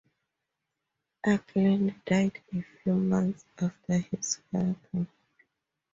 Acland 1.27 2.03
died 2.05 2.39
a 2.55 2.61
few 2.81 2.95
months 2.95 3.45
after 3.59 3.99
his 3.99 4.37
father. 4.51 5.05